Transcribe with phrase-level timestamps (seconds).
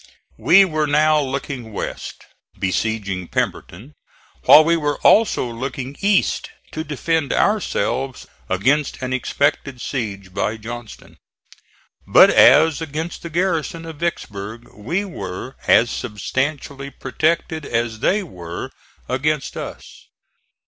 [0.39, 2.23] We were now looking west,
[2.57, 3.93] besieging Pemberton,
[4.45, 11.17] while we were also looking east to defend ourselves against an expected siege by Johnston.
[12.07, 18.71] But as against the garrison of Vicksburg we were as substantially protected as they were
[19.07, 20.07] against us.